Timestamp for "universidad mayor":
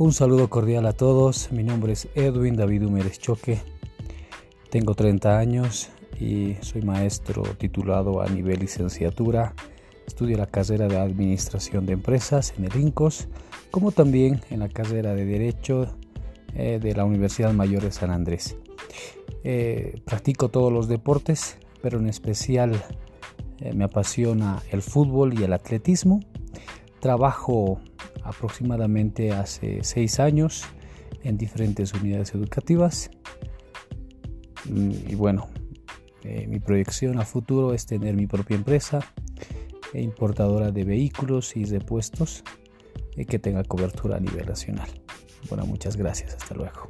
17.04-17.82